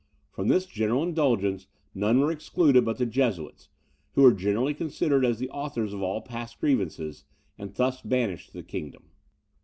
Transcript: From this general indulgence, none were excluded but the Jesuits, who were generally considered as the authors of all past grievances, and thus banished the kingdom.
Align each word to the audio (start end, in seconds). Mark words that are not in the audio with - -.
From 0.31 0.47
this 0.47 0.65
general 0.65 1.03
indulgence, 1.03 1.67
none 1.93 2.19
were 2.19 2.31
excluded 2.31 2.83
but 2.85 2.97
the 2.97 3.05
Jesuits, 3.05 3.69
who 4.15 4.23
were 4.23 4.33
generally 4.33 4.73
considered 4.73 5.23
as 5.23 5.37
the 5.37 5.51
authors 5.51 5.93
of 5.93 6.01
all 6.01 6.21
past 6.21 6.59
grievances, 6.59 7.23
and 7.55 7.71
thus 7.75 8.01
banished 8.01 8.51
the 8.51 8.63
kingdom. 8.63 9.11